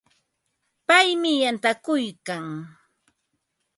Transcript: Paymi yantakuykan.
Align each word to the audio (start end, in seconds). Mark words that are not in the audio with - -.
Paymi 0.87 1.31
yantakuykan. 1.43 2.45